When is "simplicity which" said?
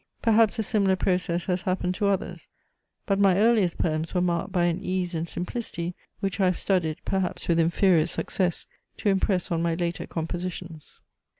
5.29-6.39